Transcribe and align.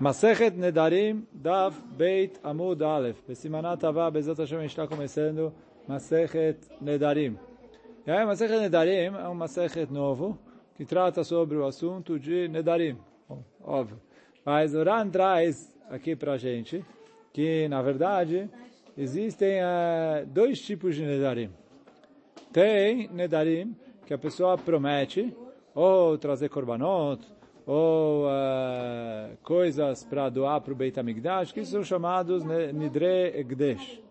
Masechet 0.00 0.56
Nedarim 0.56 1.26
Dav 1.30 1.74
Beit 1.98 2.40
Amud 2.42 2.80
Aleph. 2.80 3.18
Besimanat 3.28 3.84
Avá, 3.84 4.10
Bezat 4.10 4.38
Hashem, 4.38 4.64
está 4.64 4.86
começando 4.86 5.52
Masechet 5.86 6.56
Nedarim. 6.80 7.38
E 8.06 8.10
aí, 8.10 8.24
Masechet 8.24 8.58
Nedarim 8.60 9.14
é 9.14 9.28
um 9.28 9.34
Masechet 9.34 9.92
novo 9.92 10.38
que 10.74 10.86
trata 10.86 11.22
sobre 11.22 11.58
o 11.58 11.66
assunto 11.66 12.18
de 12.18 12.48
Nedarim. 12.48 12.96
Óbvio. 13.62 14.00
Mas 14.42 14.74
o 14.74 14.82
Ran 14.82 15.10
traz 15.10 15.70
aqui 15.90 16.16
pra 16.16 16.38
gente 16.38 16.82
que, 17.30 17.68
na 17.68 17.82
verdade, 17.82 18.48
existem 18.96 19.60
uh, 19.60 20.24
dois 20.24 20.62
tipos 20.62 20.96
de 20.96 21.04
Nedarim. 21.04 21.50
Tem 22.50 23.06
Nedarim 23.08 23.76
que 24.06 24.14
a 24.14 24.18
pessoa 24.18 24.56
promete 24.56 25.36
ou 25.74 26.16
trazer 26.16 26.48
korbanot, 26.48 27.20
ou 27.72 28.26
uh, 28.26 29.36
coisas 29.44 30.02
para 30.02 30.28
doar 30.28 30.60
para 30.60 30.72
o 30.72 30.74
Beit 30.74 30.98
HaMikdash, 30.98 31.52
que 31.52 31.64
são 31.64 31.84
chamados 31.84 32.42
Nidre 32.74 33.38
Egdesh. 33.38 34.02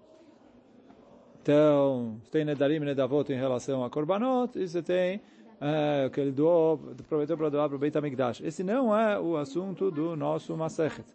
Então, 1.41 2.21
você 2.23 2.31
tem 2.31 2.45
Nedarim 2.45 2.75
e 2.75 2.79
Nedavot 2.79 3.29
em 3.29 3.35
relação 3.35 3.83
a 3.83 3.89
Korbanot, 3.89 4.57
e 4.57 4.65
você 4.65 4.81
tem 4.81 5.17
uh, 5.17 6.09
que 6.09 6.21
ele 6.21 6.31
doou, 6.31 6.77
prometeu 7.09 7.35
para 7.35 7.49
doar 7.49 7.67
para 7.67 7.75
o 7.75 7.79
Beit 7.79 7.97
HaMikdash. 7.97 8.39
Esse 8.45 8.63
não 8.63 8.97
é 8.97 9.19
o 9.19 9.35
assunto 9.35 9.91
do 9.91 10.15
nosso 10.15 10.55
Masechet. 10.55 11.07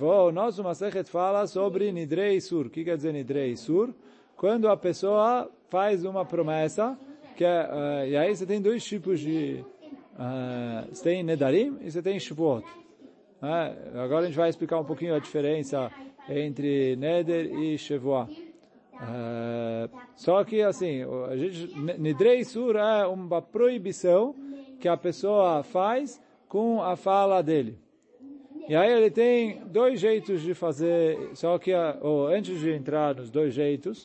O 0.00 0.32
nosso 0.32 0.64
Masechet 0.64 1.08
fala 1.08 1.46
sobre 1.46 1.92
Nidrei 1.92 2.40
Sur. 2.40 2.66
O 2.66 2.70
que 2.70 2.82
quer 2.82 2.96
dizer 2.96 3.12
Nidrei 3.12 3.54
Sur? 3.54 3.94
Quando 4.36 4.68
a 4.68 4.76
pessoa 4.76 5.48
faz 5.68 6.04
uma 6.04 6.24
promessa, 6.24 6.98
que 7.36 7.44
é, 7.44 7.70
uh, 7.70 8.08
e 8.08 8.16
aí 8.16 8.34
você 8.34 8.44
tem 8.44 8.60
dois 8.60 8.82
tipos 8.84 9.20
de 9.20 9.64
Uh, 10.14 10.88
você 10.90 11.02
tem 11.02 11.22
Nedarim 11.22 11.78
e 11.80 11.90
você 11.90 12.02
tem 12.02 12.18
Shavuot. 12.20 12.66
Uh, 13.42 13.98
agora 13.98 14.20
a 14.20 14.26
gente 14.26 14.36
vai 14.36 14.48
explicar 14.48 14.78
um 14.78 14.84
pouquinho 14.84 15.14
a 15.14 15.18
diferença 15.18 15.90
entre 16.28 16.96
Neder 16.96 17.52
e 17.52 17.78
Shavuot. 17.78 18.30
Uh, 18.92 19.90
só 20.14 20.44
que 20.44 20.62
assim, 20.62 21.02
a 21.28 21.36
gente, 21.36 21.74
Nidrei 21.98 22.44
Sur 22.44 22.76
é 22.76 23.06
uma 23.06 23.40
proibição 23.40 24.34
que 24.78 24.86
a 24.86 24.96
pessoa 24.96 25.62
faz 25.62 26.20
com 26.46 26.82
a 26.82 26.94
fala 26.94 27.42
dele. 27.42 27.78
E 28.68 28.76
aí 28.76 28.92
ele 28.92 29.10
tem 29.10 29.60
dois 29.66 29.98
jeitos 29.98 30.40
de 30.42 30.54
fazer, 30.54 31.30
só 31.34 31.58
que 31.58 31.72
ou, 32.00 32.28
antes 32.28 32.60
de 32.60 32.70
entrar 32.70 33.14
nos 33.14 33.30
dois 33.30 33.54
jeitos, 33.54 34.04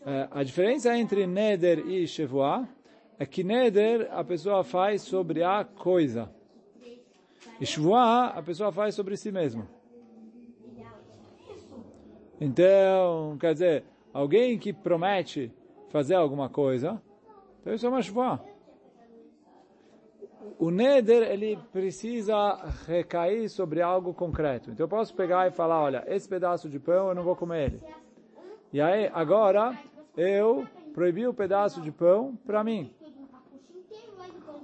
uh, 0.00 0.28
a 0.30 0.42
diferença 0.42 0.96
entre 0.96 1.26
Neder 1.26 1.86
e 1.86 2.06
Shavuot 2.08 2.66
é 3.22 3.26
que 3.26 3.44
Neder 3.44 4.08
a 4.10 4.24
pessoa 4.24 4.64
faz 4.64 5.02
sobre 5.02 5.44
a 5.44 5.64
coisa. 5.64 6.28
E 7.60 7.64
Shvuah 7.64 8.36
a 8.36 8.42
pessoa 8.42 8.72
faz 8.72 8.96
sobre 8.96 9.16
si 9.16 9.30
mesma. 9.30 9.64
Então, 12.40 13.38
quer 13.38 13.52
dizer, 13.52 13.84
alguém 14.12 14.58
que 14.58 14.72
promete 14.72 15.52
fazer 15.88 16.16
alguma 16.16 16.48
coisa, 16.48 17.00
então 17.60 17.72
isso 17.72 17.86
é 17.86 17.88
uma 17.88 18.02
Shvuah. 18.02 18.40
O 20.58 20.72
Neder, 20.72 21.22
ele 21.30 21.56
precisa 21.72 22.56
recair 22.88 23.48
sobre 23.48 23.80
algo 23.80 24.12
concreto. 24.12 24.72
Então 24.72 24.82
eu 24.82 24.88
posso 24.88 25.14
pegar 25.14 25.46
e 25.46 25.52
falar, 25.52 25.80
olha, 25.80 26.04
esse 26.08 26.28
pedaço 26.28 26.68
de 26.68 26.80
pão 26.80 27.10
eu 27.10 27.14
não 27.14 27.22
vou 27.22 27.36
comer 27.36 27.66
ele. 27.66 27.82
E 28.72 28.80
aí, 28.80 29.08
agora, 29.14 29.78
eu 30.16 30.66
proibi 30.92 31.24
o 31.28 31.32
pedaço 31.32 31.80
de 31.80 31.92
pão 31.92 32.36
para 32.44 32.64
mim. 32.64 32.92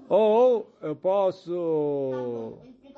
Ou 0.09 0.67
eu 0.81 0.97
posso 0.97 2.55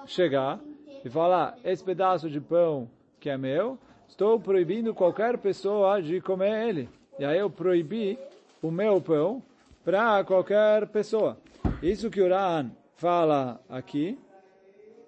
chegar 0.06 0.60
e 1.04 1.10
falar, 1.10 1.58
esse 1.64 1.82
pedaço 1.82 2.30
de 2.30 2.40
pão 2.40 2.88
que 3.18 3.28
é 3.28 3.36
meu, 3.36 3.78
estou 4.08 4.38
proibindo 4.38 4.94
qualquer 4.94 5.38
pessoa 5.38 6.00
de 6.00 6.20
comer 6.20 6.68
ele. 6.68 6.88
E 7.18 7.24
aí 7.24 7.38
eu 7.38 7.50
proibi 7.50 8.18
o 8.62 8.70
meu 8.70 9.00
pão 9.00 9.42
para 9.84 10.22
qualquer 10.24 10.86
pessoa. 10.88 11.36
Isso 11.82 12.10
que 12.10 12.20
o 12.20 12.28
Ran 12.28 12.70
fala 12.94 13.60
aqui. 13.68 14.18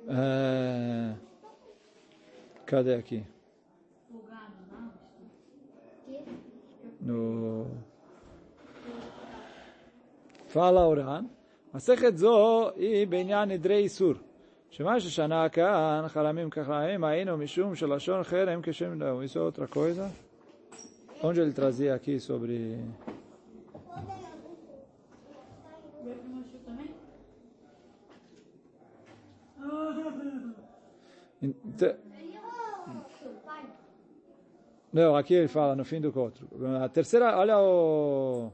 É... 0.08 1.14
Cadê 2.66 2.94
aqui? 2.94 3.24
No... 7.00 7.66
Fala 10.48 10.86
o 10.86 10.94
Ran. 10.94 11.26
מסכת 11.73 12.17
זו 12.17 12.69
היא 12.75 13.07
בעניין 13.07 13.49
נדרי 13.49 13.77
איסור. 13.77 14.13
שמה 14.69 14.99
ששנה 14.99 15.49
כאן, 15.49 16.03
חלמים 16.07 16.49
כחלמים, 16.49 17.03
היינו 17.03 17.37
משום 17.37 17.75
שלשון 17.75 18.23
חרם 18.23 18.59
כשם 18.63 18.99
דאו. 18.99 19.23
Isso 19.23 19.37
é 19.37 19.41
outra 19.41 19.67
coisa. 19.67 20.11
Onde 21.23 21.41
ele 21.41 21.51
trazia 21.51 21.95
aqui 21.95 22.19
sobre... 22.19 22.77
Não, 34.93 35.15
aqui 35.15 35.33
ele 35.33 35.47
fala 35.47 35.75
no 35.75 35.85
fim 35.85 36.01
do 36.01 36.11
outro. 36.19 36.47
A 36.83 36.89
terceira, 36.89 37.37
olha 37.37 37.59
o... 37.59 38.51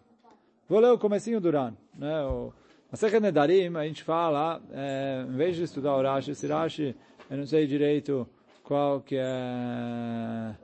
Vou 0.68 0.80
ler 0.80 0.92
o 0.92 0.98
comecinho 0.98 1.40
do 1.40 1.52
Ran, 1.52 1.74
né? 1.96 2.26
O... 2.26 2.54
Masechet 2.91 3.21
Nedarim, 3.21 3.77
a 3.77 3.85
gente 3.85 4.03
fala, 4.03 4.63
é, 4.73 5.23
em 5.29 5.37
vez 5.37 5.57
de 5.57 5.65
estudar 5.65 5.95
o 5.95 6.03
Rashi, 6.03 6.31
esse 6.31 6.47
Rashi, 6.47 6.97
eu 7.31 7.37
não 7.37 7.45
sei 7.45 7.67
direito 7.67 8.27
qual 8.65 9.03
que 9.03 9.15
é 9.19 10.55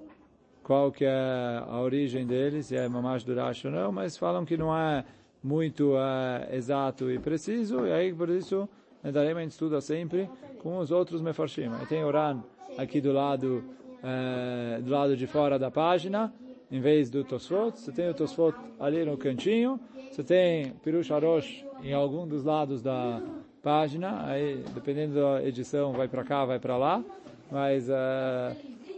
qual 0.62 0.90
que 0.90 1.04
é 1.04 1.62
a 1.68 1.78
origem 1.80 2.26
dele, 2.26 2.62
se 2.62 2.74
é 2.74 2.88
Mamash 2.88 3.24
do 3.24 3.34
Rashi 3.34 3.66
ou 3.66 3.72
não, 3.74 3.92
mas 3.92 4.16
falam 4.16 4.46
que 4.46 4.56
não 4.56 4.74
é 4.74 5.04
muito 5.42 5.92
é, 5.98 6.56
exato 6.56 7.10
e 7.10 7.18
preciso, 7.18 7.86
e 7.86 7.92
aí 7.92 8.10
por 8.14 8.30
isso 8.30 8.66
Nedarim 9.02 9.32
a 9.32 9.40
gente 9.40 9.52
estuda 9.52 9.82
sempre 9.82 10.26
com 10.62 10.78
os 10.78 10.90
outros 10.90 11.20
Mefarshim. 11.20 11.68
Aí 11.78 11.84
tem 11.84 12.02
Oran 12.04 12.42
aqui 12.78 13.02
do 13.02 13.12
lado, 13.12 13.62
é, 14.02 14.80
do 14.80 14.90
lado 14.90 15.14
de 15.14 15.26
fora 15.26 15.58
da 15.58 15.70
página, 15.70 16.32
em 16.70 16.80
vez 16.80 17.10
do 17.10 17.24
Tosfot, 17.24 17.78
você 17.78 17.92
tem 17.92 18.08
o 18.08 18.14
Tosfot 18.14 18.54
ali 18.80 19.04
no 19.04 19.16
cantinho, 19.16 19.78
você 20.10 20.22
tem 20.22 20.72
Pirush 20.82 21.12
Arosh 21.12 21.64
em 21.82 21.92
algum 21.92 22.26
dos 22.26 22.44
lados 22.44 22.82
da 22.82 23.22
página, 23.62 24.26
aí 24.26 24.62
dependendo 24.74 25.14
da 25.14 25.42
edição 25.42 25.92
vai 25.92 26.08
para 26.08 26.24
cá, 26.24 26.44
vai 26.44 26.58
para 26.58 26.76
lá, 26.76 27.04
mas 27.50 27.88
uh, 27.88 27.92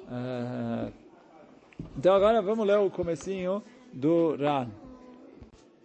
uh, 0.09 0.93
então 1.97 2.15
agora 2.15 2.41
vamos 2.43 2.67
ler 2.67 2.79
o 2.79 2.91
comecinho 2.91 3.63
do 3.93 4.37
Ran. 4.37 4.69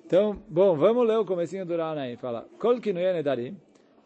Então, 0.05 0.37
bom, 0.49 0.75
vamos 0.75 1.07
ler 1.07 1.17
o 1.17 1.25
comecinho 1.25 1.65
do 1.65 1.75
Ran 1.75 1.99
aí. 1.99 2.17
Fala, 2.17 2.45
Kol 2.59 2.79
kinuye 2.81 3.13
nedarim, 3.13 3.57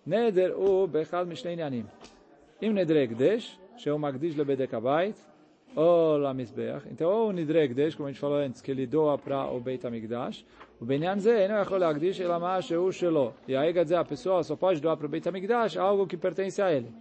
neder 0.05 0.53
u 0.55 0.87
bechad 0.87 1.27
mishnei 1.27 1.55
yanim. 1.55 1.85
Im 2.61 2.73
nedreg 2.73 3.15
desh, 3.15 3.59
sheu 3.77 3.97
magdish 3.97 4.35
lebedek 4.35 4.73
abayit, 4.73 5.17
Olá, 5.77 6.33
Mizbeach. 6.33 6.87
Então, 6.89 7.11
ou 7.11 7.27
o 7.27 7.31
Nidregdesh, 7.33 7.95
como 7.95 8.07
a 8.07 8.11
gente 8.11 8.21
falou 8.21 8.37
antes, 8.37 8.61
que 8.61 8.71
ele 8.71 8.87
doa 8.87 9.17
para 9.17 9.51
o 9.51 9.59
Beit 9.59 9.85
Amigdash. 9.85 10.45
O 10.79 10.85
Benyan 10.85 11.19
Zeh, 11.19 11.49
não 11.49 11.57
é 11.57 11.65
Cholagdish, 11.65 12.17
ele 12.17 12.31
é 12.31 12.39
macha 12.39 12.79
o 12.79 12.89
Shelo. 12.93 13.33
E 13.45 13.57
aí, 13.57 13.73
quer 13.73 13.83
dizer, 13.83 13.97
a 13.97 14.05
pessoa 14.05 14.41
só 14.41 14.55
pode 14.55 14.79
doar 14.79 14.95
para 14.95 15.05
o 15.05 15.09
Beit 15.09 15.27
Amigdash 15.27 15.75
algo 15.75 16.07
que 16.07 16.15
pertence 16.15 16.61
a 16.61 16.71
ele. 16.71 16.93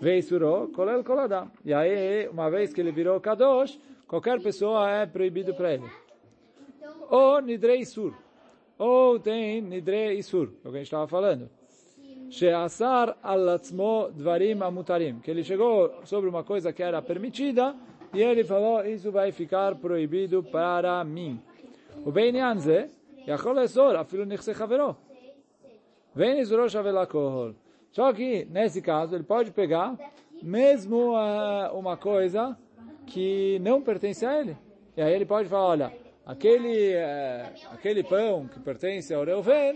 Veisuro, 0.00 0.70
kolel 0.74 1.04
koladam. 1.04 1.50
E 1.62 1.74
aí, 1.74 2.26
uma 2.28 2.50
vez 2.50 2.72
que 2.72 2.80
ele 2.80 2.92
virou 2.92 3.20
Kadosh, 3.20 3.78
qualquer 4.08 4.40
pessoa 4.40 4.90
é 4.90 5.04
proibido 5.04 5.52
para 5.52 5.74
ele. 5.74 5.90
Ou 7.10 7.42
Nidre 7.42 7.84
Sur. 7.84 8.14
Ou 8.78 9.20
tem 9.20 9.60
Nidre 9.60 10.14
Isur, 10.14 10.48
é 10.64 10.68
o 10.68 10.70
que 10.70 10.76
a 10.78 10.80
gente 10.80 10.86
estava 10.86 11.06
falando. 11.06 11.50
She'asar 12.29 13.17
alatzmo 13.23 14.09
dvarim 14.11 14.61
amutarim. 14.61 15.19
Que 15.19 15.31
ele 15.31 15.43
chegou 15.43 16.01
sobre 16.03 16.29
uma 16.29 16.43
coisa 16.43 16.73
que 16.73 16.83
era 16.83 17.01
permitida, 17.01 17.75
e 18.13 18.21
ele 18.21 18.43
falou, 18.43 18.85
isso 18.85 19.11
vai 19.11 19.31
ficar 19.31 19.75
proibido 19.75 20.43
para 20.43 21.03
mim. 21.03 21.39
ובעניין 22.05 22.57
זה, 22.59 22.85
יכול 23.27 23.59
לאסור 23.61 24.01
אפילו 24.01 24.25
נכסי 24.25 24.53
חברו. 24.53 24.93
ואין 26.15 26.37
איסורו 26.37 26.69
שווה 26.69 26.91
לאלכוהול. 26.91 27.53
Só 27.91 28.11
que, 28.11 28.45
nesse 28.51 28.81
caso, 28.81 29.15
ele 29.15 29.23
pode 29.23 29.51
pegar 29.51 29.95
mesmo 30.43 31.13
uh, 31.13 31.73
uma 31.73 31.95
coisa 31.95 32.57
que 33.07 33.57
não 33.59 33.81
pertence 33.81 34.25
a 34.25 34.41
ele. 34.41 34.57
E 34.97 35.01
aí 35.01 35.13
ele 35.13 35.25
pode 35.25 35.47
falar, 35.47 35.65
olha, 35.65 35.93
aquele, 36.25 36.93
uh, 36.93 37.73
aquele 37.73 38.03
pão 38.03 38.49
que 38.49 38.59
pertence 38.59 39.13
ao 39.13 39.23
Reuven, 39.23 39.75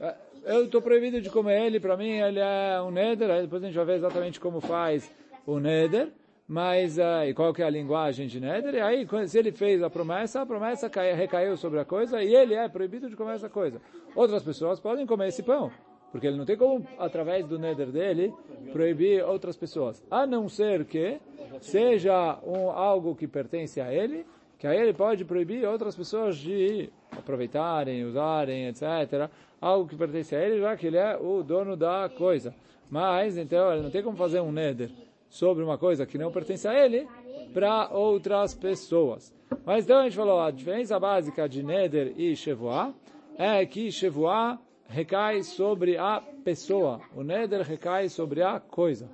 uh, 0.00 0.14
eu 0.43 0.65
estou 0.65 0.81
proibido 0.81 1.21
de 1.21 1.29
comer 1.29 1.65
ele, 1.65 1.79
para 1.79 1.95
mim 1.97 2.09
ele 2.09 2.39
é 2.39 2.81
um 2.81 2.91
neder, 2.91 3.41
depois 3.41 3.63
a 3.63 3.67
gente 3.67 3.75
vai 3.75 3.85
ver 3.85 3.95
exatamente 3.95 4.39
como 4.39 4.59
faz 4.59 5.11
o 5.45 5.59
neder, 5.59 6.09
mas 6.47 6.97
uh, 6.97 7.23
e 7.25 7.33
qual 7.33 7.53
que 7.53 7.61
é 7.61 7.65
a 7.65 7.69
linguagem 7.69 8.27
de 8.27 8.37
Neder? 8.37 8.73
E 8.73 8.81
aí, 8.81 9.07
se 9.25 9.39
ele 9.39 9.53
fez 9.53 9.81
a 9.81 9.89
promessa, 9.89 10.41
a 10.41 10.45
promessa 10.45 10.89
cai, 10.89 11.13
recaiu 11.13 11.55
sobre 11.55 11.79
a 11.79 11.85
coisa 11.85 12.21
e 12.21 12.35
ele 12.35 12.53
é 12.53 12.67
proibido 12.67 13.09
de 13.09 13.15
comer 13.15 13.35
essa 13.35 13.47
coisa. 13.47 13.79
Outras 14.13 14.43
pessoas 14.43 14.77
podem 14.77 15.05
comer 15.05 15.29
esse 15.29 15.43
pão. 15.43 15.71
Porque 16.11 16.27
ele 16.27 16.35
não 16.35 16.43
tem 16.43 16.57
como, 16.57 16.85
através 16.99 17.47
do 17.47 17.57
neder 17.57 17.87
dele, 17.87 18.33
proibir 18.73 19.23
outras 19.23 19.55
pessoas. 19.55 20.03
A 20.11 20.27
não 20.27 20.49
ser 20.49 20.83
que 20.83 21.21
seja 21.61 22.37
um, 22.43 22.69
algo 22.69 23.15
que 23.15 23.29
pertence 23.29 23.79
a 23.79 23.93
ele, 23.93 24.25
que 24.61 24.67
aí 24.67 24.77
ele 24.77 24.93
pode 24.93 25.25
proibir 25.25 25.67
outras 25.67 25.95
pessoas 25.95 26.37
de 26.37 26.87
aproveitarem, 27.11 28.05
usarem, 28.05 28.67
etc. 28.67 29.27
Algo 29.59 29.89
que 29.89 29.95
pertence 29.95 30.35
a 30.35 30.39
ele, 30.39 30.61
já 30.61 30.77
que 30.77 30.85
ele 30.85 30.97
é 30.97 31.17
o 31.17 31.41
dono 31.41 31.75
da 31.75 32.11
coisa. 32.15 32.53
Mas, 32.87 33.37
então, 33.37 33.73
ele 33.73 33.81
não 33.81 33.89
tem 33.89 34.03
como 34.03 34.15
fazer 34.15 34.39
um 34.39 34.51
neder 34.51 34.91
sobre 35.27 35.63
uma 35.63 35.79
coisa 35.79 36.05
que 36.05 36.15
não 36.15 36.31
pertence 36.31 36.67
a 36.67 36.75
ele 36.75 37.07
para 37.51 37.89
outras 37.89 38.53
pessoas. 38.53 39.33
Mas 39.65 39.85
então 39.85 40.01
a 40.01 40.03
gente 40.03 40.15
falou, 40.15 40.39
a 40.39 40.51
diferença 40.51 40.99
básica 40.99 41.49
de 41.49 41.63
neder 41.63 42.13
e 42.15 42.35
shevuah 42.35 42.93
é 43.39 43.65
que 43.65 43.91
shevuah 43.91 44.59
recai 44.87 45.41
sobre 45.41 45.97
a 45.97 46.21
pessoa. 46.43 47.01
O 47.15 47.23
neder 47.23 47.61
recai 47.61 48.09
sobre 48.09 48.43
a 48.43 48.59
coisa. 48.59 49.09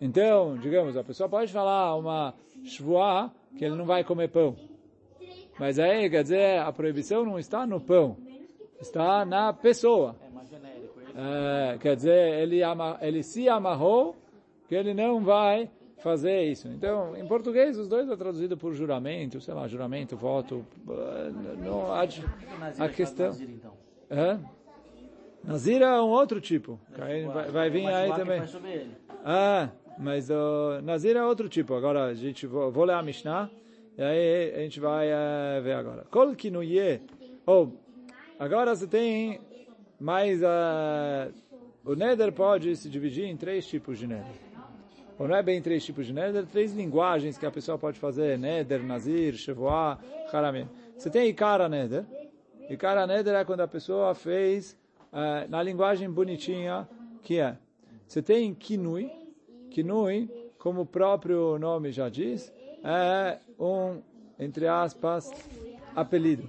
Então, 0.00 0.56
digamos, 0.58 0.96
a 0.96 1.04
pessoa 1.04 1.28
pode 1.28 1.52
falar 1.52 1.94
uma 1.94 2.34
shvuah 2.64 3.30
que 3.56 3.64
ele 3.64 3.74
não 3.74 3.84
vai 3.84 4.04
comer 4.04 4.28
pão. 4.28 4.56
Mas 5.58 5.78
aí, 5.78 6.08
quer 6.10 6.22
dizer, 6.22 6.58
a 6.60 6.72
proibição 6.72 7.24
não 7.24 7.38
está 7.38 7.66
no 7.66 7.80
pão, 7.80 8.16
está 8.80 9.24
na 9.24 9.52
pessoa. 9.52 10.16
É, 11.14 11.78
quer 11.78 11.96
dizer, 11.96 12.40
ele, 12.42 12.62
ama, 12.62 12.98
ele 13.00 13.22
se 13.22 13.48
amarrou 13.48 14.14
que 14.68 14.74
ele 14.74 14.92
não 14.92 15.20
vai 15.20 15.70
fazer 15.98 16.44
isso. 16.44 16.68
Então, 16.68 17.16
em 17.16 17.26
português, 17.26 17.78
os 17.78 17.88
dois 17.88 18.08
é 18.10 18.16
traduzido 18.16 18.56
por 18.56 18.74
juramento, 18.74 19.40
sei 19.40 19.54
lá, 19.54 19.66
juramento, 19.66 20.16
voto. 20.16 20.64
Não, 21.58 21.90
a, 21.90 22.02
a 22.84 22.88
questão... 22.88 23.34
É? 24.10 24.38
Nazir 25.42 25.80
é 25.80 26.00
um 26.00 26.08
outro 26.08 26.40
tipo. 26.40 26.78
Vai, 26.96 27.24
vai 27.50 27.70
vir 27.70 27.86
aí 27.86 28.12
também. 28.14 28.42
Ah, 29.24 29.70
mas 29.98 30.30
o 30.30 30.80
Nazir 30.82 31.16
é 31.16 31.24
outro 31.24 31.48
tipo. 31.48 31.74
Agora 31.74 32.04
a 32.04 32.14
gente 32.14 32.46
vou, 32.46 32.70
vou 32.70 32.84
ler 32.84 32.94
a 32.94 33.02
Mishnah 33.02 33.50
e 33.96 34.02
aí 34.02 34.54
a 34.54 34.58
gente 34.60 34.80
vai 34.80 35.08
uh, 35.08 35.62
ver 35.62 35.74
agora. 35.74 36.04
Kol 36.10 36.34
kinuye. 36.34 37.00
Oh, 37.46 37.68
agora 38.38 38.74
você 38.74 38.86
tem 38.86 39.40
mais 39.98 40.42
uh, 40.42 41.32
o 41.84 41.94
Neder 41.94 42.32
pode 42.32 42.74
se 42.74 42.88
dividir 42.88 43.24
em 43.26 43.36
três 43.36 43.66
tipos 43.66 43.98
de 43.98 44.06
Neder. 44.06 44.26
Ou 45.18 45.26
não 45.26 45.36
é 45.36 45.42
bem 45.42 45.62
três 45.62 45.84
tipos 45.84 46.06
de 46.06 46.12
Neder, 46.12 46.44
três 46.44 46.74
linguagens 46.74 47.38
que 47.38 47.46
a 47.46 47.50
pessoa 47.50 47.78
pode 47.78 47.98
fazer, 47.98 48.38
Neder, 48.38 48.82
Nazir, 48.82 49.34
Shevoah, 49.34 49.98
Haramim. 50.32 50.68
Você 50.98 51.08
tem 51.08 51.28
Ikara 51.28 51.68
Neder. 51.68 52.04
Ikara 52.68 53.06
Neder 53.06 53.34
é 53.34 53.44
quando 53.44 53.60
a 53.60 53.68
pessoa 53.68 54.14
fez 54.14 54.76
uh, 55.12 55.48
na 55.48 55.62
linguagem 55.62 56.10
bonitinha 56.10 56.88
que 57.22 57.38
é. 57.38 57.56
Você 58.06 58.20
tem 58.20 58.52
Kinui. 58.52 59.10
Kinui, 59.76 60.30
como 60.58 60.82
o 60.82 60.86
próprio 60.86 61.58
nome 61.58 61.92
já 61.92 62.08
diz, 62.08 62.50
é 62.82 63.38
um, 63.60 64.00
entre 64.38 64.66
aspas, 64.66 65.30
apelido. 65.94 66.48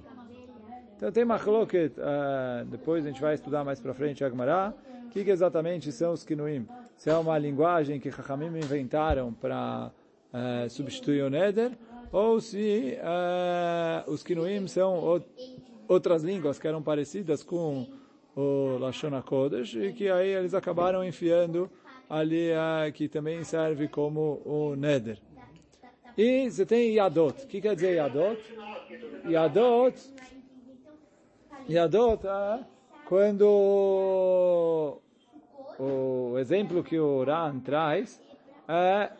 Então 0.96 1.12
tem 1.12 1.26
Machloket, 1.26 1.94
uh, 1.98 2.66
depois 2.68 3.06
a 3.06 3.10
gente 3.10 3.20
vai 3.20 3.36
estudar 3.36 3.66
mais 3.66 3.82
para 3.82 3.94
frente, 3.94 4.24
Agmará, 4.24 4.74
o 5.06 5.10
que, 5.10 5.26
que, 5.26 5.30
exatamente 5.30 5.92
são 5.92 6.14
os 6.14 6.24
Kinuim? 6.24 6.66
Se 6.96 7.10
é 7.10 7.18
uma 7.18 7.38
linguagem 7.38 8.00
que 8.00 8.10
Chachamim 8.10 8.46
inventaram 8.46 9.34
para 9.34 9.92
uh, 10.34 10.70
substituir 10.70 11.22
o 11.24 11.30
Neder, 11.30 11.72
ou 12.14 12.40
se 12.40 12.98
uh, 12.98 14.10
os 14.10 14.24
Kinuim 14.24 14.68
são 14.68 15.22
outras 15.86 16.24
línguas 16.24 16.58
que 16.58 16.66
eram 16.66 16.82
parecidas 16.82 17.44
com 17.44 17.88
o 18.38 18.78
Lashon 18.80 19.14
HaKodesh, 19.14 19.76
e 19.76 19.92
que 19.92 20.10
aí 20.10 20.30
eles 20.30 20.54
acabaram 20.54 21.04
enfiando 21.04 21.70
ali, 22.10 22.52
uh, 22.52 22.92
que 22.92 23.08
também 23.08 23.44
serve 23.44 23.88
como 23.88 24.42
o 24.46 24.76
Neder. 24.76 25.20
E 26.18 26.50
você 26.50 26.66
tem 26.66 26.94
Yadot. 26.94 27.44
O 27.44 27.48
que 27.48 27.62
quer 27.62 27.76
dizer 27.76 27.96
Yadot? 27.96 28.42
Yadot, 29.26 30.14
Yadot 31.70 32.26
é 32.26 32.60
quando 33.06 35.00
o 35.80 36.38
exemplo 36.40 36.84
que 36.84 37.00
o 37.00 37.24
Ran 37.24 37.60
traz 37.60 38.20
é 38.68 39.12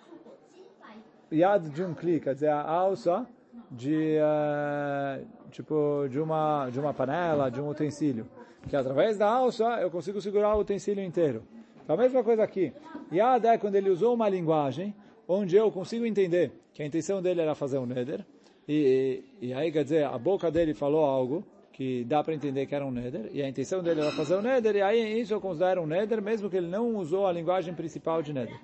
Yad 1.32 1.70
de 1.70 1.84
um 1.84 1.94
clique, 1.94 2.22
quer 2.22 2.34
dizer, 2.34 2.50
a 2.50 2.62
alça 2.62 3.28
de, 3.70 4.18
uh, 4.18 5.26
tipo, 5.52 6.08
de, 6.10 6.20
uma, 6.20 6.70
de 6.70 6.80
uma 6.80 6.94
panela, 6.94 7.52
de 7.52 7.62
um 7.62 7.70
utensílio. 7.70 8.28
Que 8.68 8.76
através 8.76 9.18
da 9.18 9.30
alça 9.30 9.66
eu 9.82 9.92
consigo 9.92 10.22
segurar 10.22 10.56
o 10.56 10.60
utensílio 10.60 11.04
inteiro. 11.04 11.44
Então 11.88 11.96
a 11.96 12.00
mesma 12.00 12.22
coisa 12.22 12.44
aqui. 12.44 12.74
Yad 13.14 13.46
é 13.46 13.58
quando 13.58 13.76
ele 13.76 13.90
usou 13.90 14.14
uma 14.14 14.28
linguagem 14.28 14.94
onde 15.26 15.56
eu 15.56 15.72
consigo 15.72 16.06
entender 16.06 16.52
que 16.74 16.84
a 16.84 16.86
intenção 16.86 17.22
dele 17.22 17.40
era 17.40 17.56
fazer 17.56 17.78
um 17.78 17.86
neder, 17.86 18.26
e, 18.68 19.24
e, 19.42 19.48
e 19.48 19.54
aí 19.54 19.72
quer 19.72 19.86
dizer, 19.86 20.04
a 20.04 20.18
boca 20.18 20.52
dele 20.52 20.74
falou 20.74 21.06
algo 21.06 21.46
que 21.72 22.04
dá 22.04 22.22
para 22.22 22.34
entender 22.34 22.66
que 22.66 22.76
era 22.76 22.86
um 22.86 22.92
neder, 22.92 23.30
e 23.32 23.42
a 23.42 23.48
intenção 23.48 23.82
dele 23.82 24.02
era 24.02 24.12
fazer 24.12 24.36
um 24.36 24.42
neder, 24.42 24.76
e 24.76 24.82
aí 24.82 25.22
isso 25.22 25.34
eu 25.34 25.40
considero 25.40 25.82
um 25.82 25.88
neder, 25.88 26.22
mesmo 26.22 26.50
que 26.50 26.58
ele 26.58 26.68
não 26.68 26.94
usou 26.98 27.26
a 27.26 27.32
linguagem 27.32 27.74
principal 27.74 28.22
de 28.22 28.34
neder. 28.34 28.60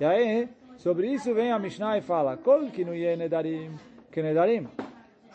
E 0.00 0.04
aí, 0.04 0.48
sobre 0.76 1.06
isso 1.06 1.32
vem 1.32 1.52
a 1.52 1.60
Mishnah 1.60 1.98
e 1.98 2.00
fala, 2.00 2.36
Kol 2.36 2.68
kinuye 2.72 3.14
nedarim, 3.14 3.76
que 4.10 4.20
nedarim, 4.20 4.66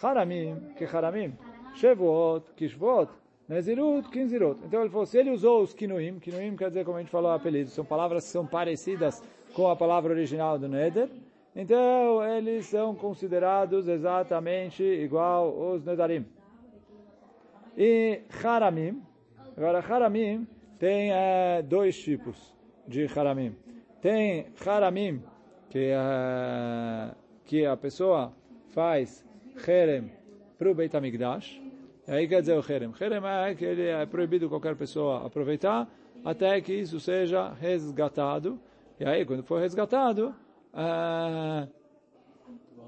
haramim, 0.03 0.57
que 0.75 0.83
haramim, 0.83 1.33
shevuot, 1.75 2.51
que 2.57 2.67
shvuot, 2.67 3.09
nezirut, 3.51 4.09
kinzirut. 4.09 4.57
Então 4.65 4.79
ele 4.79 4.89
falou, 4.89 5.05
se 5.05 5.17
ele 5.17 5.29
usou 5.29 5.61
os 5.61 5.73
kinuim, 5.73 6.19
kinuim 6.19 6.55
quer 6.55 6.69
dizer, 6.69 6.85
como 6.85 6.97
a 6.97 7.01
gente 7.01 7.11
falou, 7.11 7.31
apelidos, 7.31 7.73
são 7.73 7.83
palavras 7.83 8.23
que 8.23 8.29
são 8.29 8.47
parecidas 8.47 9.21
com 9.53 9.67
a 9.67 9.75
palavra 9.75 10.13
original 10.13 10.57
do 10.57 10.69
neder, 10.69 11.09
então 11.53 12.25
eles 12.25 12.67
são 12.67 12.95
considerados 12.95 13.89
exatamente 13.89 14.81
igual 14.81 15.53
os 15.53 15.83
nedarim. 15.83 16.25
E 17.77 18.21
haramim, 18.41 19.01
agora 19.57 19.79
haramim 19.79 20.47
tem 20.79 21.11
é, 21.11 21.61
dois 21.61 21.99
tipos 22.01 22.55
de 22.87 23.05
haramim. 23.13 23.53
Tem 24.01 24.47
haramim, 24.65 25.21
que, 25.69 25.91
é, 25.91 27.11
que 27.45 27.65
a 27.65 27.75
pessoa 27.75 28.31
faz 28.69 29.25
herem 29.67 30.09
para 30.57 30.71
o 30.71 30.73
Beit 30.73 30.95
HaMikdash. 30.95 31.60
E 32.07 32.11
aí 32.11 32.27
quer 32.27 32.41
dizer 32.41 32.57
o 32.57 32.71
herem. 32.71 32.91
Herem 32.99 33.21
é 33.23 33.55
que 33.55 33.65
ele 33.65 33.87
é 33.87 34.05
proibido 34.05 34.49
qualquer 34.49 34.75
pessoa 34.75 35.25
aproveitar 35.25 35.87
até 36.23 36.59
que 36.61 36.73
isso 36.73 36.99
seja 36.99 37.51
resgatado. 37.53 38.59
E 38.99 39.05
aí, 39.05 39.25
quando 39.25 39.43
for 39.43 39.59
resgatado, 39.59 40.35
uh, 40.73 41.67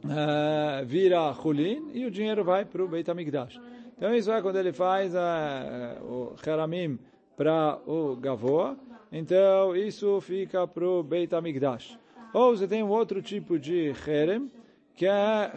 uh, 0.03 0.86
vira 0.86 1.32
Hulin 1.32 1.91
e 1.93 2.05
o 2.05 2.12
dinheiro 2.12 2.43
vai 2.43 2.65
para 2.65 2.84
o 2.84 2.88
Beit 2.88 3.10
HaMikdash. 3.10 3.60
Então 3.98 4.13
isso 4.13 4.32
é 4.32 4.41
quando 4.41 4.58
ele 4.58 4.74
faz 4.74 5.13
uh, 5.13 6.03
o 6.03 6.36
Haramim 6.46 7.00
para 7.36 7.79
o 7.86 8.15
Gavoa. 8.15 8.77
Então 9.12 9.75
isso 9.75 10.20
fica 10.22 10.67
para 10.67 10.86
o 10.86 11.03
Beit 11.03 11.34
HaMikdash. 11.34 11.98
Ou 12.34 12.55
você 12.55 12.67
tem 12.67 12.84
um 12.84 12.89
outro 12.89 13.22
tipo 13.22 13.60
de 13.60 13.93
Herem, 14.08 14.51
que 14.96 15.05
é 15.05 15.51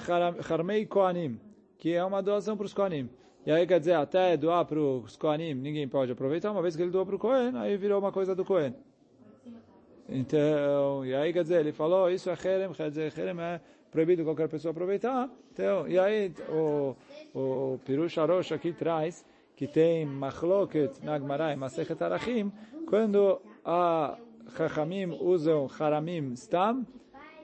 Harmei 0.49 0.85
Koanim, 0.85 1.41
que 1.79 1.93
é 1.93 2.05
uma 2.05 2.23
doação 2.23 2.57
para 2.57 2.67
os 2.67 2.75
Koanim. 2.75 3.09
E 3.47 3.53
aí 3.53 3.65
quer 3.65 3.79
dizer, 3.79 3.95
até 3.95 4.37
doar 4.37 4.65
para 4.65 4.81
os 4.81 5.17
Koanim, 5.17 5.55
ninguém 5.55 5.87
pode 5.87 6.11
aproveitar, 6.11 6.51
uma 6.51 6.61
vez 6.61 6.75
que 6.75 6.83
ele 6.83 6.91
doa 6.91 7.07
para 7.07 7.15
o 7.15 7.19
Kohen, 7.19 7.57
aí 7.57 7.77
virou 7.77 8.01
uma 8.01 8.11
coisa 8.11 8.35
do 8.35 8.45
Kohen. 8.45 8.75
Então, 10.09 11.07
e 11.07 11.15
aí 11.15 11.33
quer 11.33 11.45
dizer, 11.45 11.61
ele 11.61 11.73
falou, 11.73 12.11
isso 12.11 12.29
é 12.29 12.33
Herem, 12.33 12.73
quer 12.73 12.89
dizer, 12.89 13.17
Herem 13.17 13.41
é 13.41 13.61
proibido 13.89 14.25
qualquer 14.25 14.49
pessoa 14.49 14.73
aproveitar. 14.73 15.31
Então, 15.53 15.87
e 15.87 15.97
aí 15.97 16.33
o, 16.49 16.97
o 17.33 17.79
Pirush 17.85 18.19
Arosh 18.19 18.51
aqui 18.51 18.73
traz 18.73 19.25
que 19.55 19.69
tem 19.69 20.05
Machloket 20.05 21.03
Nagmará 21.05 21.53
e 21.53 21.57
Masechet 21.57 22.03
Arachim, 22.03 22.53
quando 22.89 23.41
a 23.65 24.19
Chachamim 24.57 25.17
usam 25.21 25.69
Haramim 25.79 26.35
Stam, 26.35 26.85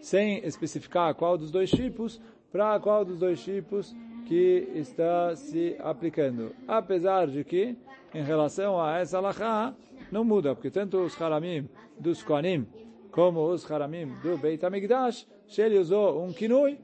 sem 0.01 0.45
especificar 0.45 1.15
qual 1.15 1.39
dos 1.39 1.53
dois 1.53 1.71
tipos, 1.71 2.21
para 2.51 2.79
qual 2.81 3.05
dos 3.05 3.19
dois 3.19 3.43
tipos 3.43 3.95
que 4.27 4.69
está 4.75 5.35
se 5.37 5.77
aplicando. 5.81 6.55
Apesar 6.67 7.27
de 7.27 7.45
que, 7.45 7.77
em 8.15 8.23
relação 8.23 8.81
a 8.81 8.99
essa 8.99 9.21
Lachá, 9.21 9.75
não 10.11 10.25
muda, 10.25 10.55
porque 10.55 10.71
tanto 10.71 10.99
os 10.99 11.21
Haramim 11.21 11.69
dos 11.99 12.23
Koanim, 12.23 12.67
como 13.11 13.47
os 13.49 13.71
Haramim 13.71 14.07
do 14.23 14.37
Beit 14.37 14.65
HaMikdash, 14.65 15.27
se 15.49 15.63
ele 15.63 15.79
usou 15.79 16.23
um 16.23 16.33
Kinui, 16.33 16.79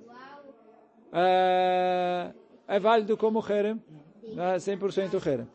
é, 1.12 2.32
é 2.66 2.80
válido 2.80 3.16
como 3.16 3.44
Herem, 3.46 3.82
né, 4.34 4.56
100% 4.56 5.26
Herem. 5.26 5.48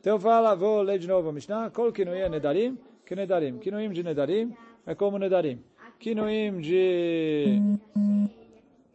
Então 0.00 0.18
fala, 0.18 0.54
vou 0.54 0.82
ler 0.82 0.98
de 0.98 1.06
novo 1.06 1.28
a 1.28 1.32
Mishnah, 1.32 1.70
Kol 1.70 1.92
Kinui 1.92 2.18
é 2.18 2.28
Nedarim, 2.28 2.78
que 3.04 3.14
Nedarim. 3.14 3.58
Kinuim 3.58 3.90
de 3.90 4.02
Nedarim 4.02 4.54
é 4.86 4.94
como 4.94 5.18
Nedarim. 5.18 5.62
Kinuim 5.98 6.60
de... 6.60 7.60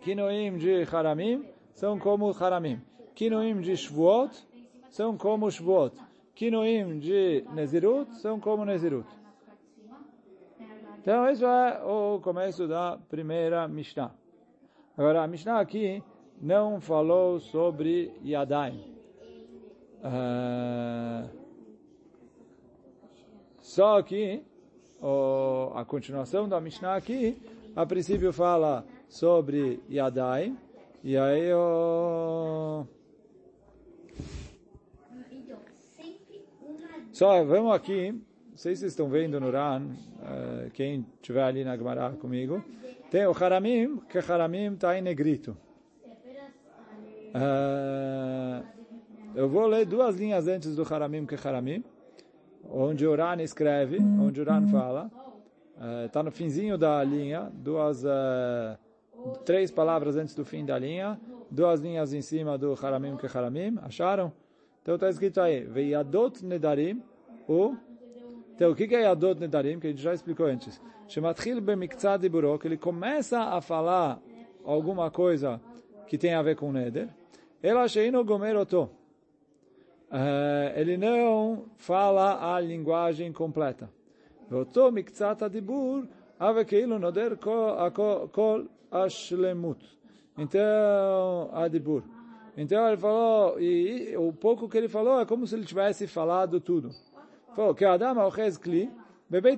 Kinuim 0.01 0.57
de 0.57 0.83
Haramim 0.91 1.52
são 1.73 1.99
como 1.99 2.31
Haramim. 2.31 2.81
Kinuim 3.15 3.61
de 3.61 3.75
Shvuot 3.75 4.31
são 4.89 5.17
como 5.17 5.51
Shvuot. 5.51 5.95
Kinoim 6.35 6.99
de 6.99 7.45
Nezirut 7.53 8.15
são 8.15 8.39
como 8.39 8.65
Nezirut. 8.65 9.07
Então, 10.99 11.29
isso 11.29 11.45
é 11.45 11.83
o 11.83 12.19
começo 12.21 12.67
da 12.67 12.97
primeira 13.09 13.67
Mishnah. 13.67 14.11
Agora, 14.97 15.23
a 15.23 15.27
Mishnah 15.27 15.59
aqui 15.59 16.01
não 16.41 16.79
falou 16.79 17.39
sobre 17.39 18.13
Yadayim. 18.23 18.93
Uh, 19.99 21.29
só 23.59 24.01
que 24.01 24.43
o, 25.01 25.71
a 25.75 25.83
continuação 25.83 26.47
da 26.47 26.61
Mishnah 26.61 26.95
aqui, 26.95 27.37
a 27.75 27.85
princípio 27.85 28.31
fala 28.31 28.85
sobre 29.09 29.81
Yadayim, 29.89 30.57
e 31.03 31.17
aí 31.17 31.53
o... 31.53 32.85
Só, 37.11 37.43
vamos 37.43 37.75
aqui, 37.75 38.11
não 38.11 38.57
sei 38.57 38.75
se 38.75 38.81
vocês 38.81 38.93
estão 38.93 39.07
vendo 39.07 39.39
no 39.39 39.51
RAN, 39.51 39.83
uh, 39.83 40.71
quem 40.71 41.05
estiver 41.15 41.43
ali 41.43 41.63
na 41.63 41.77
Gemara 41.77 42.09
comigo, 42.11 42.63
tem 43.11 43.27
o 43.27 43.31
Haramim, 43.31 43.97
que 44.09 44.17
Haramim 44.17 44.73
está 44.73 44.97
em 44.97 45.01
negrito. 45.03 45.55
Uh, 47.35 48.65
eu 49.35 49.47
vou 49.47 49.67
ler 49.67 49.85
duas 49.85 50.15
linhas 50.15 50.47
antes 50.47 50.75
do 50.75 50.81
Haramim 50.81 51.25
que 51.25 51.35
Haramim, 51.35 51.83
onde 52.69 53.05
o 53.05 53.15
Ran 53.15 53.41
escreve, 53.41 53.99
onde 53.99 54.41
o 54.41 54.43
Ran 54.43 54.67
fala, 54.67 55.11
está 56.05 56.21
uh, 56.21 56.23
no 56.23 56.31
finzinho 56.31 56.77
da 56.77 57.03
linha, 57.03 57.51
duas, 57.53 58.03
uh, 58.03 58.77
três 59.45 59.71
palavras 59.71 60.15
antes 60.15 60.35
do 60.35 60.43
fim 60.45 60.65
da 60.65 60.77
linha, 60.77 61.19
duas 61.49 61.79
linhas 61.79 62.13
em 62.13 62.21
cima 62.21 62.57
do 62.57 62.73
Haramim 62.73 63.17
que 63.17 63.25
Haramim, 63.25 63.77
acharam? 63.81 64.31
Então 64.81 64.95
está 64.95 65.09
escrito 65.09 65.39
aí, 65.39 65.63
Veiadot 65.63 66.45
Nedarim, 66.45 67.01
o... 67.47 67.75
Então 68.55 68.71
o 68.71 68.75
que 68.75 68.93
é 68.93 69.01
Yadot 69.01 69.39
Nedarim, 69.39 69.79
que 69.79 69.87
a 69.87 69.89
gente 69.89 70.01
já 70.01 70.13
explicou 70.13 70.45
antes? 70.45 70.79
Shematril 71.07 71.61
Bemiktzad 71.61 72.23
Iburó, 72.23 72.57
que 72.57 72.67
ele 72.67 72.77
começa 72.77 73.39
a 73.39 73.61
falar 73.61 74.21
alguma 74.63 75.09
coisa 75.09 75.59
que 76.07 76.17
tem 76.17 76.33
a 76.33 76.41
ver 76.41 76.55
com 76.55 76.71
Neder. 76.71 77.09
Ela 77.61 77.87
Sheino 77.87 78.23
Gomer 78.23 78.55
eh, 80.11 80.73
Ele 80.75 80.97
não 80.97 81.65
fala 81.77 82.55
a 82.55 82.59
linguagem 82.59 83.31
completa. 83.31 83.89
Voto 84.49 84.91
Miktzat 84.91 85.43
Adibur, 85.43 86.05
Avekeilo 86.37 86.99
Noder 86.99 87.37
Kol 87.37 88.67
Ashlemut. 88.93 89.83
Então, 90.37 91.49
Adibur. 91.51 92.03
Então 92.55 92.87
ele 92.87 92.97
falou, 92.97 93.59
e, 93.59 94.11
e, 94.11 94.17
o 94.17 94.31
pouco 94.31 94.69
que 94.69 94.77
ele 94.77 94.87
falou 94.87 95.19
é 95.19 95.25
como 95.25 95.47
se 95.47 95.55
ele 95.55 95.65
tivesse 95.65 96.05
falado 96.05 96.61
tudo. 96.61 96.91
Falou 97.55 97.73
que 97.73 97.83
Adam 97.83 98.19
Alchez 98.19 98.57
Kli, 98.57 98.91
bebei 99.27 99.57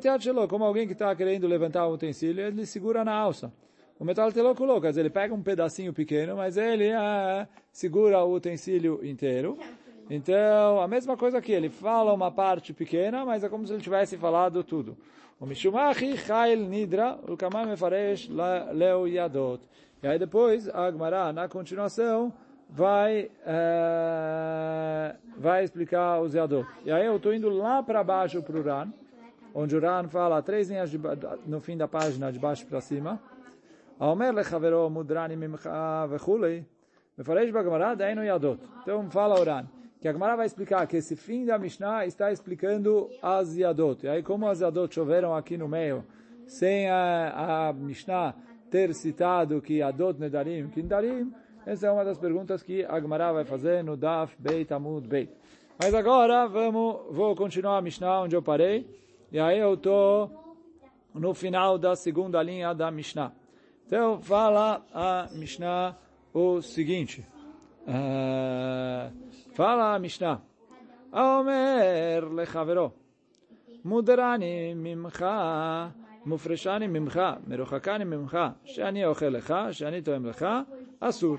como 0.50 0.64
alguém 0.64 0.88
que 0.88 0.94
está 0.94 1.14
querendo 1.14 1.48
levantar 1.48 1.88
um 1.88 1.92
utensílio, 1.92 2.46
ele 2.46 2.66
segura 2.66 3.04
na 3.04 3.14
alça. 3.14 3.52
O 4.00 4.06
metal 4.06 4.32
teló 4.32 4.54
coloca, 4.54 4.90
ele 4.90 5.10
pega 5.10 5.34
um 5.34 5.42
pedacinho 5.42 5.94
pequeno, 5.94 6.36
mas 6.36 6.58
ele 6.58 6.92
ah, 6.92 7.48
segura 7.72 8.24
o 8.24 8.34
utensílio 8.34 9.06
inteiro. 9.06 9.58
Então, 10.10 10.82
a 10.82 10.88
mesma 10.88 11.18
coisa 11.18 11.40
aqui, 11.40 11.52
ele 11.52 11.70
fala 11.70 12.14
uma 12.14 12.30
parte 12.30 12.74
pequena, 12.74 13.26
mas 13.26 13.44
é 13.44 13.50
como 13.50 13.66
se 13.66 13.74
ele 13.74 13.82
tivesse 13.82 14.18
falado 14.18 14.64
tudo. 14.64 14.96
O 15.40 15.46
Mishumachi 15.46 16.16
Chail 16.18 16.60
Nidra, 16.60 17.18
o 17.28 17.36
Kamam 17.36 17.66
Mefaresh 17.66 18.30
Leu 18.74 19.08
Yadot. 19.08 19.62
E 20.04 20.08
aí 20.08 20.20
depois, 20.20 20.70
a 20.70 20.86
Agmará, 20.86 21.34
na 21.34 21.50
continuação, 21.50 22.32
vai, 22.70 23.32
é, 23.46 25.16
vai 25.38 25.64
explicar 25.64 26.22
os 26.22 26.36
Yadot. 26.36 26.68
E 26.86 26.92
aí 26.92 27.06
eu 27.06 27.18
estou 27.18 27.34
indo 27.34 27.50
lá 27.50 27.82
para 27.82 28.04
baixo 28.04 28.44
para 28.44 28.58
o 28.58 28.62
Ran, 28.62 28.94
onde 29.56 29.76
o 29.76 29.80
Ran 29.80 30.08
fala 30.08 30.42
três 30.44 30.70
linhas 30.70 30.92
de, 30.92 31.00
no 31.48 31.60
fim 31.60 31.76
da 31.76 31.88
página, 31.88 32.32
de 32.32 32.38
baixo 32.38 32.66
para 32.68 32.80
cima. 32.80 33.20
Aomer 34.00 34.34
Lechavero 34.34 34.88
Mudrani 34.90 35.36
Mimcha 35.36 36.06
Vechulei. 36.08 36.64
Mefaresh 37.18 37.50
Bagmará, 37.52 37.96
Yadot. 38.24 38.62
Então 38.84 39.10
fala 39.10 39.40
o 39.40 39.44
Ran 39.44 39.66
que 40.06 40.10
a 40.10 40.14
Gemara 40.14 40.36
vai 40.36 40.46
explicar 40.46 40.86
que 40.86 40.98
esse 40.98 41.16
fim 41.16 41.46
da 41.46 41.58
Mishnah 41.58 42.06
está 42.06 42.32
explicando 42.32 43.10
as 43.24 43.58
Yadot. 43.58 44.06
E 44.06 44.08
aí 44.08 44.22
como 44.22 44.48
as 44.48 44.60
Yadot 44.62 44.94
choveram 44.94 45.34
aqui 45.34 45.58
no 45.58 45.68
meio, 45.68 46.06
sem 46.46 46.88
a, 46.88 47.70
a 47.70 47.74
Mishnah 47.74 48.36
ter 48.70 48.94
citado 48.94 49.60
que 49.64 49.78
Yadot 49.78 50.20
Nedarim, 50.20 50.70
Kindarim, 50.70 51.34
essa 51.66 51.88
é 51.88 51.92
uma 51.92 52.06
das 52.06 52.20
perguntas 52.20 52.62
que 52.62 52.86
a 52.86 53.02
Gemara 53.02 53.34
vai 53.34 53.46
fazer 53.46 53.84
no 53.84 53.98
Daf 53.98 54.36
Beit 54.38 54.72
Amud 54.72 55.08
Beit. 55.08 55.32
Mas 55.82 55.92
agora 55.96 56.46
vamos, 56.46 57.08
vou 57.10 57.36
continuar 57.36 57.80
a 57.80 57.82
Mishnah 57.82 58.22
onde 58.22 58.36
eu 58.36 58.44
parei. 58.44 58.88
E 59.32 59.40
aí 59.40 59.58
eu 59.58 59.74
estou 59.74 60.30
no 61.16 61.34
final 61.34 61.80
da 61.80 61.96
segunda 61.96 62.44
linha 62.44 62.76
da 62.76 62.92
Mishnah. 62.92 63.32
Então, 63.88 64.22
fala 64.22 64.86
a 64.94 65.30
Mishnah 65.34 65.98
o 66.32 66.62
seguinte. 66.62 67.26
Uh, 67.88 69.35
fala 69.55 69.95
a 69.95 69.99
Mishnah. 69.99 70.39
Aomer 71.13 72.25
lechavero. 72.33 72.91
מודרני 73.85 74.75
ממך, 74.75 75.27
מופרשני 76.27 76.87
ממך, 76.87 77.21
מרוחקני 77.47 78.05
ממך, 78.05 78.39
שאני 78.65 79.07
אוכל 79.07 79.29
לך, 79.29 79.55
שאני 79.71 80.03
תואם 80.03 80.27
לך, 80.27 80.47
אסור. 81.01 81.37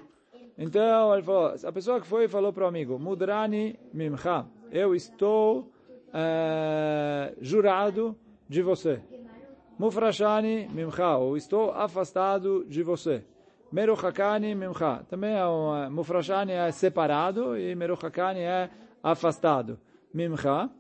Então, 0.58 1.14
ele 1.14 1.24
falou, 1.24 1.54
a 1.64 1.72
pessoa 1.72 2.00
que 2.00 2.06
foi 2.06 2.26
e 2.26 2.28
falou 2.28 2.54
para 2.54 2.66
o 2.66 2.68
amigo, 2.68 3.00
mudrani 3.00 3.80
mimcha, 3.94 4.46
eu 4.72 4.94
estou 4.94 5.72
uh, 6.10 7.36
jurado 7.42 8.16
de 8.48 8.62
você. 8.62 9.02
Mufrashani 9.80 10.68
mimcha, 10.68 11.18
ou 11.18 11.36
estou 11.36 11.72
afastado 11.72 12.64
de 12.68 12.84
você. 12.84 13.24
Meruchakani 13.73 14.55
mimcha, 14.55 15.05
também 15.09 15.35
é 15.35 15.47
um, 15.47 15.91
Mufrashani 15.91 16.53
é 16.53 16.71
separado 16.71 17.57
e 17.59 17.75
Meruchakani 17.75 18.41
é 18.41 18.71
afastado. 19.03 19.79
Mimcha, 20.15 20.71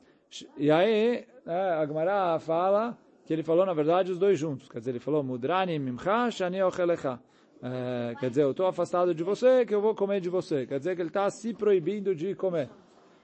e 0.56 0.70
aí 0.70 1.26
a 1.46 1.84
Gemara 1.86 2.38
fala 2.38 2.96
que 3.26 3.32
ele 3.32 3.42
falou 3.42 3.66
na 3.66 3.74
verdade 3.74 4.12
os 4.12 4.18
dois 4.18 4.38
juntos, 4.38 4.68
quer 4.68 4.78
dizer, 4.78 4.92
ele 4.92 5.00
falou 5.00 5.22
Mudrani 5.22 5.78
mimcha, 5.78 6.30
shani 6.30 6.62
ochelecha. 6.62 7.18
É, 7.62 8.14
quer 8.20 8.28
dizer, 8.28 8.42
eu 8.42 8.50
estou 8.50 8.66
afastado 8.66 9.14
de 9.14 9.24
você, 9.24 9.64
que 9.64 9.74
eu 9.74 9.80
vou 9.80 9.94
comer 9.94 10.20
de 10.20 10.28
você. 10.28 10.66
Quer 10.66 10.78
dizer 10.78 10.94
que 10.94 11.02
ele 11.02 11.08
está 11.08 11.28
se 11.30 11.54
proibindo 11.54 12.14
de 12.14 12.34
comer. 12.34 12.68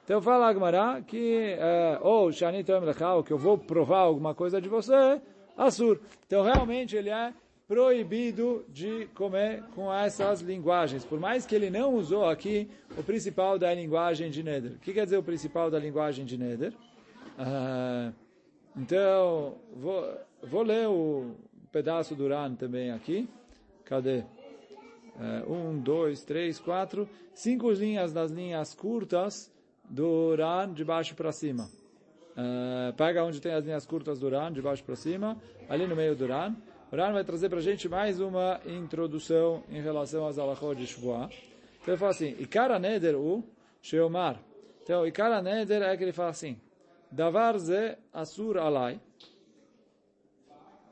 Então 0.05 0.21
fala 0.21 0.49
Agmará 0.49 1.01
que, 1.03 1.55
é, 1.59 1.99
ou 2.01 2.33
Shani 2.33 2.65
Toem 2.65 2.83
ou 3.15 3.23
que 3.23 3.33
eu 3.33 3.39
vou 3.39 3.57
provar 3.59 4.01
alguma 4.01 4.35
coisa 4.35 4.61
de 4.61 4.69
você, 4.69 5.21
Assur. 5.57 6.01
Então, 6.27 6.43
realmente, 6.43 6.97
ele 6.97 7.11
é 7.11 7.33
proibido 7.73 8.67
de 8.69 9.07
comer 9.15 9.63
com 9.75 9.91
essas 9.91 10.43
linguagens. 10.43 11.07
Por 11.07 11.19
mais 11.19 11.47
que 11.47 11.55
ele 11.55 11.71
não 11.71 11.95
usou 11.95 12.29
aqui 12.29 12.69
o 12.99 13.03
principal 13.03 13.59
da 13.59 13.73
linguagem 13.73 14.31
de 14.31 14.43
Neder. 14.43 14.73
O 14.73 14.79
que 14.79 14.93
quer 14.93 15.05
dizer 15.05 15.17
o 15.17 15.23
principal 15.23 15.71
da 15.71 15.79
linguagem 15.79 16.27
de 16.27 16.37
Neder? 16.37 16.75
Uh, 17.39 18.13
então, 18.77 19.55
vou, 19.75 20.07
vou 20.43 20.63
ler 20.63 20.87
o 20.87 21.35
pedaço 21.73 22.15
do 22.15 22.29
Ran 22.29 22.55
também 22.57 22.91
aqui. 22.91 23.27
Cadê? 23.87 24.19
Uh, 25.17 25.51
um, 25.51 25.79
dois, 25.79 26.23
três, 26.23 26.61
quatro, 26.61 27.09
cinco 27.33 27.71
linhas 27.71 28.13
das 28.13 28.31
linhas 28.31 28.75
curtas 28.75 29.51
do 29.89 30.35
Ran 30.35 30.75
de 30.75 30.85
baixo 30.85 31.15
para 31.15 31.33
cima. 31.33 31.71
Uh, 32.33 32.93
pega 32.99 33.25
onde 33.25 33.41
tem 33.41 33.55
as 33.55 33.65
linhas 33.65 33.87
curtas 33.87 34.19
do 34.21 34.29
Ran, 34.29 34.53
de 34.53 34.61
baixo 34.61 34.85
para 34.85 34.95
cima, 34.95 35.39
ali 35.71 35.87
no 35.87 35.97
meio 35.97 36.15
do 36.15 36.27
Ran. 36.27 36.55
Ran 36.95 37.15
vai 37.15 37.25
trazer 37.25 37.49
para 37.49 37.59
a 37.59 37.63
gente 37.63 37.89
mais 37.89 38.21
uma 38.21 38.61
introdução 38.67 39.65
em 39.71 39.81
relação 39.81 40.27
às 40.27 40.39
alachot 40.39 40.75
de 40.77 40.87
Shvuah. 40.87 41.31
Então 41.81 41.95
ele 41.95 41.97
fala 41.97 42.11
assim, 42.11 42.37
Ikara 42.39 42.79
Neder 42.79 43.17
u 43.19 43.43
Sheomar. 43.81 44.39
Então, 44.83 45.07
Ikara 45.07 45.41
Neder 45.41 45.81
é 45.81 45.97
que 45.97 46.05
ele 46.05 46.13
fala 46.13 46.29
assim, 46.29 46.61
Davar 47.11 47.59
ze 47.59 47.97
asur 48.13 48.59
alai. 48.59 49.01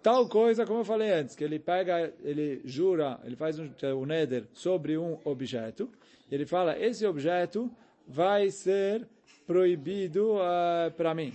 Tal 0.03 0.27
coisa, 0.27 0.65
como 0.65 0.81
eu 0.81 0.85
falei 0.87 1.11
antes, 1.11 1.37
que 1.37 1.45
ele 1.45 1.59
pega, 1.59 2.11
ele 2.25 2.63
jura, 2.65 3.21
ele 3.23 3.37
faz 3.37 3.59
um, 3.59 3.71
um 3.95 4.07
Neder 4.07 4.45
sobre 4.55 4.97
um 4.97 5.19
objeto, 5.23 5.91
e 6.31 6.35
ele 6.35 6.47
fala, 6.47 6.79
esse 6.79 7.05
objeto 7.05 7.71
vai 8.09 8.49
ser 8.49 9.07
proibido 9.47 10.37
uh, 10.37 10.91
para 10.97 11.15
mim. 11.15 11.35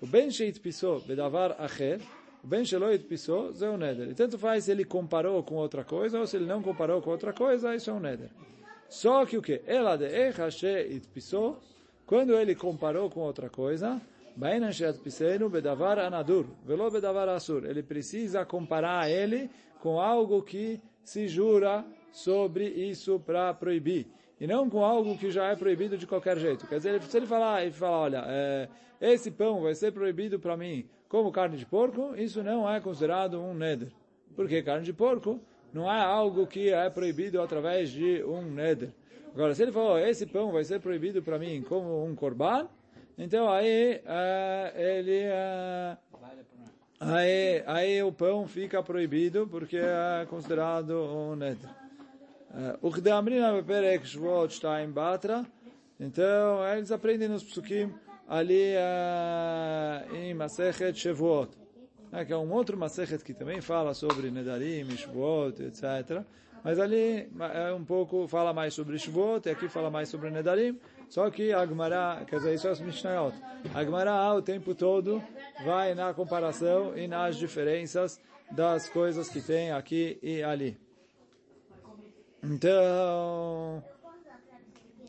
O 0.00 0.06
ben 0.06 0.30
sheit 0.30 0.60
pisou 0.60 1.00
bedavar 1.00 1.56
acher, 1.58 2.00
ben 2.46 2.62
pisou, 3.08 3.52
é 3.60 3.68
um 3.68 3.76
neder. 3.76 4.08
E 4.08 4.14
tanto 4.14 4.38
faz 4.38 4.64
se 4.64 4.70
ele 4.70 4.84
comparou 4.84 5.42
com 5.42 5.56
outra 5.56 5.84
coisa 5.84 6.20
ou 6.20 6.26
se 6.26 6.36
ele 6.36 6.46
não 6.46 6.62
comparou 6.62 7.02
com 7.02 7.10
outra 7.10 7.32
coisa, 7.32 7.74
isso 7.74 7.90
é 7.90 7.92
um 7.92 7.98
neder. 7.98 8.30
Só 8.88 9.26
que 9.26 9.36
o 9.36 9.42
que? 9.42 9.62
Ela 9.66 9.96
de 9.96 10.04
echa 10.04 10.48
sheit 10.48 11.08
pisou, 11.08 11.58
quando 12.06 12.34
ele 12.34 12.54
comparou 12.54 13.10
com 13.10 13.20
outra 13.20 13.50
coisa, 13.50 14.00
bedavar 15.50 15.98
anadur, 15.98 16.46
velo 16.64 16.88
bedavar 16.88 17.28
asur. 17.28 17.64
Ele 17.64 17.82
precisa 17.82 18.44
comparar 18.44 19.10
ele 19.10 19.50
com 19.80 20.00
algo 20.00 20.40
que 20.40 20.80
se 21.02 21.26
jura 21.26 21.84
sobre 22.12 22.68
isso 22.68 23.18
para 23.18 23.52
proibir. 23.54 24.06
e 24.38 24.46
não 24.46 24.68
com 24.70 24.84
algo 24.84 25.16
que 25.18 25.30
já 25.30 25.46
é 25.46 25.56
proibido 25.56 25.96
de 25.98 26.06
qualquer 26.06 26.38
jeito. 26.38 26.66
Quer 26.66 26.76
dizer, 26.76 27.02
se 27.02 27.16
ele 27.16 27.26
falar, 27.26 27.62
ele 27.62 27.72
falar, 27.72 27.98
olha, 27.98 28.24
é, 28.28 28.68
esse 29.00 29.30
pão 29.30 29.62
vai 29.62 29.74
ser 29.74 29.92
proibido 29.92 30.38
para 30.38 30.56
mim 30.56 30.86
como 31.08 31.32
carne 31.32 31.56
de 31.56 31.66
porco, 31.66 32.14
isso 32.16 32.42
não 32.42 32.68
é 32.70 32.80
considerado 32.80 33.40
um 33.40 33.54
neder. 33.54 33.88
Porque 34.34 34.62
carne 34.62 34.84
de 34.84 34.92
porco 34.92 35.40
não 35.72 35.90
é 35.90 36.00
algo 36.00 36.46
que 36.46 36.70
é 36.70 36.88
proibido 36.90 37.40
através 37.40 37.90
de 37.90 38.22
um 38.24 38.42
neder. 38.42 38.90
Agora, 39.34 39.54
se 39.54 39.62
ele 39.62 39.72
falou, 39.72 39.98
esse 39.98 40.26
pão 40.26 40.50
vai 40.50 40.64
ser 40.64 40.80
proibido 40.80 41.22
para 41.22 41.38
mim 41.38 41.62
como 41.62 42.04
um 42.04 42.14
korban, 42.14 42.68
então 43.18 43.48
aí 43.50 44.00
uh, 44.04 44.78
ele... 44.78 45.26
Uh, 45.26 45.96
aí, 46.98 47.62
aí 47.66 48.02
o 48.02 48.10
pão 48.10 48.46
fica 48.48 48.82
proibido 48.82 49.46
porque 49.46 49.76
é 49.76 50.26
considerado 50.26 50.92
um 50.92 51.36
neder. 51.36 51.70
Batra, 54.90 55.44
então 56.00 56.66
eles 56.72 56.90
aprendem 56.90 57.28
nos 57.28 57.44
psukim 57.44 57.92
ali 58.28 58.74
uh, 58.74 60.14
em 60.16 60.34
Masechet 60.34 60.98
Shavuot, 60.98 61.50
né, 62.10 62.24
que 62.24 62.32
é 62.32 62.36
um 62.36 62.52
outro 62.52 62.76
Masechet 62.76 63.22
que 63.24 63.34
também 63.34 63.60
fala 63.60 63.94
sobre 63.94 64.30
Nedarim, 64.30 64.90
Shavuot, 64.96 65.62
etc. 65.62 66.22
Mas 66.64 66.80
ali 66.80 67.28
é 67.54 67.72
um 67.72 67.84
pouco, 67.84 68.26
fala 68.26 68.52
mais 68.52 68.74
sobre 68.74 68.98
Shavuot, 68.98 69.48
e 69.48 69.52
aqui 69.52 69.68
fala 69.68 69.90
mais 69.90 70.08
sobre 70.08 70.30
Nedarim, 70.30 70.78
só 71.08 71.30
que 71.30 71.52
a 71.52 71.64
Gemara, 71.64 72.24
quer 72.26 72.38
dizer, 72.38 72.54
isso 72.54 72.66
é 72.66 72.72
os 72.72 72.80
Mishnayot. 72.80 73.36
A 73.72 73.84
Gemara 73.84 74.34
o 74.34 74.42
tempo 74.42 74.74
todo 74.74 75.22
vai 75.64 75.94
na 75.94 76.12
comparação 76.12 76.96
e 76.96 77.06
nas 77.06 77.36
diferenças 77.36 78.20
das 78.50 78.88
coisas 78.88 79.28
que 79.28 79.40
tem 79.40 79.70
aqui 79.70 80.18
e 80.22 80.42
ali. 80.42 80.76
Então, 82.42 83.82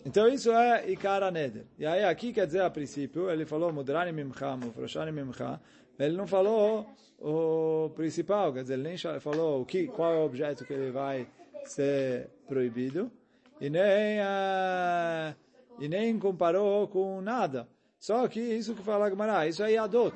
então 0.08 0.26
isso 0.30 0.50
é 0.54 0.90
Ikara 0.90 1.30
Neder. 1.30 1.66
E 1.78 1.86
aí 1.86 2.06
aqui 2.06 2.32
quer 2.32 2.46
dizer 2.46 2.62
a 2.62 2.70
princípio, 2.70 3.30
ele 3.30 3.46
falou 3.46 3.74
Mudrani 3.74 4.14
Mimcha, 4.14 4.56
Mufrashani 4.56 5.12
Mimcha, 5.12 5.60
ele 6.00 6.16
não 6.16 6.26
falou 6.26 6.88
o 7.20 7.90
principal, 7.94 8.54
quer 8.54 8.62
dizer, 8.62 8.76
ele 8.76 8.84
nem 8.84 8.98
falou 9.20 9.62
o 9.62 9.66
que, 9.66 9.88
qual 9.88 10.14
é 10.14 10.18
o 10.18 10.26
objeto 10.26 10.64
que 10.64 10.72
ele 10.72 10.92
vai 10.92 11.28
ser 11.66 12.30
proibido, 12.48 13.12
e 13.60 13.70
nem, 13.70 14.22
uh, 14.22 15.36
e 15.78 15.90
nem 15.90 16.18
comparou 16.18 16.88
com 16.88 17.20
nada. 17.20 17.68
Só 18.00 18.26
que 18.30 18.40
isso 18.40 18.76
que 18.76 18.84
fala 18.84 19.10
Gemara, 19.10 19.46
isso 19.46 19.62
é 19.62 19.76
Adot, 19.76 20.16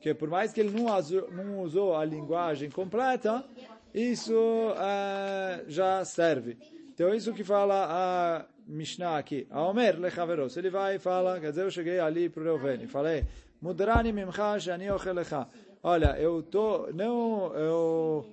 que 0.00 0.14
por 0.14 0.28
mais 0.28 0.52
que 0.52 0.60
ele 0.60 0.70
não 0.70 0.86
não 1.32 1.62
usou 1.62 1.96
a 1.96 2.04
linguagem 2.04 2.70
completa, 2.70 3.44
isso 3.92 4.36
uh, 4.36 5.64
já 5.66 6.04
serve. 6.04 6.56
Então 6.94 7.12
isso 7.12 7.32
que 7.32 7.42
fala 7.42 7.88
a 7.90 8.55
Mishnah 8.66 9.18
aqui. 9.18 9.46
A 9.50 9.62
Omer 9.62 9.98
lechaveros. 9.98 10.56
Ele 10.56 10.70
vai 10.70 10.96
e 10.96 10.98
fala, 10.98 11.40
quer 11.40 11.50
dizer, 11.50 11.62
eu 11.62 11.70
cheguei 11.70 11.98
ali 11.98 12.28
para 12.28 12.42
o 12.42 12.44
Reuven 12.44 12.82
e 12.82 12.86
falei, 12.86 13.24
Mudrani 13.60 14.12
mimcha 14.12 14.58
shani 14.58 14.90
ochelecha. 14.90 15.46
Olha, 15.82 16.18
eu 16.18 16.42
tô, 16.42 16.88
não, 16.92 17.54
eu, 17.54 18.26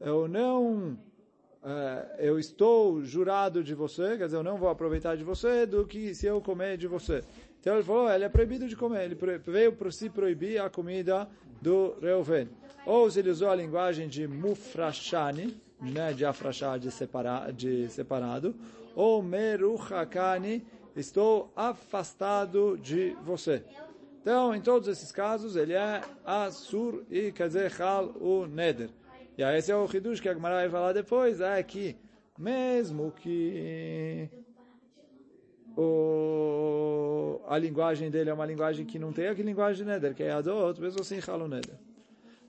eu 0.00 0.28
não, 0.28 0.96
uh, 1.62 2.16
eu 2.18 2.38
estou 2.38 3.02
jurado 3.02 3.64
de 3.64 3.74
você, 3.74 4.16
quer 4.16 4.26
dizer, 4.26 4.36
eu 4.36 4.42
não 4.42 4.56
vou 4.56 4.68
aproveitar 4.68 5.16
de 5.16 5.24
você 5.24 5.66
do 5.66 5.84
que 5.84 6.14
se 6.14 6.26
eu 6.26 6.40
comer 6.40 6.76
de 6.76 6.86
você. 6.86 7.22
Então 7.58 7.74
ele 7.74 7.82
falou, 7.82 8.10
ele 8.10 8.24
é 8.24 8.28
proibido 8.28 8.68
de 8.68 8.76
comer, 8.76 9.04
ele 9.04 9.16
veio 9.44 9.72
para 9.72 9.90
si 9.90 10.08
proibir 10.08 10.60
a 10.60 10.70
comida 10.70 11.28
do 11.60 11.96
Reuven. 12.00 12.48
Ou 12.86 13.10
se 13.10 13.18
ele 13.18 13.30
usou 13.30 13.50
a 13.50 13.54
linguagem 13.54 14.08
de 14.08 14.26
mufrashani, 14.26 15.60
né, 15.80 16.12
de 16.12 16.24
afrashar, 16.24 16.78
de, 16.78 16.90
separa, 16.90 17.50
de 17.50 17.88
separado, 17.88 18.54
ou 18.94 19.22
meruchakani, 19.22 20.66
estou 20.96 21.52
afastado 21.54 22.78
de 22.78 23.16
você. 23.22 23.64
Então, 24.20 24.54
em 24.54 24.60
todos 24.60 24.86
esses 24.86 25.10
casos, 25.10 25.56
ele 25.56 25.72
é 25.72 26.02
Asur 26.24 27.04
e 27.10 27.32
quer 27.32 27.46
dizer 27.46 27.70
Chal 27.70 28.12
o 28.20 28.46
Neder. 28.46 28.90
E 29.38 29.42
aí 29.42 29.58
esse 29.58 29.72
é 29.72 29.76
o 29.76 29.86
Hidush 29.86 30.20
que 30.20 30.28
a 30.28 30.34
Gemara 30.34 30.56
vai 30.56 30.68
falar 30.68 30.92
depois, 30.92 31.40
é 31.40 31.62
que 31.62 31.96
mesmo 32.38 33.12
que 33.12 34.28
o, 35.74 37.40
a 37.48 37.56
linguagem 37.56 38.10
dele 38.10 38.28
é 38.28 38.34
uma 38.34 38.44
linguagem 38.44 38.84
que 38.84 38.98
não 38.98 39.12
tem 39.12 39.28
a 39.28 39.32
linguagem 39.32 39.86
de 39.86 39.90
Neder, 39.90 40.14
que 40.14 40.22
é 40.22 40.32
Adot, 40.32 40.78
mesmo 40.78 41.00
assim 41.00 41.20
Chal 41.20 41.40
o 41.40 41.48
Neder. 41.48 41.78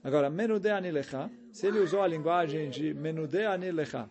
Agora, 0.03 0.29
Menude 0.29 0.69
Anilecha, 0.69 1.29
se 1.53 1.67
ele 1.67 1.79
usou 1.79 2.01
a 2.01 2.07
linguagem 2.07 2.69
de 2.69 2.93
Menude 2.93 3.45
Anilecha, 3.45 4.09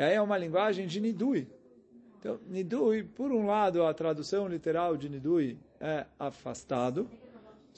que 0.00 0.04
aí 0.04 0.14
é 0.14 0.22
uma 0.22 0.38
linguagem 0.38 0.86
de 0.86 0.98
Nidui. 0.98 1.46
Então, 2.18 2.40
Nidui, 2.48 3.02
por 3.02 3.30
um 3.30 3.44
lado, 3.44 3.84
a 3.84 3.92
tradução 3.92 4.48
literal 4.48 4.96
de 4.96 5.10
Nidui 5.10 5.58
é 5.78 6.06
afastado. 6.18 7.06